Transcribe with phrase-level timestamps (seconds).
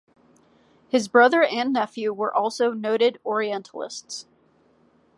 [0.89, 4.25] His brother and nephew were also noted orientalists.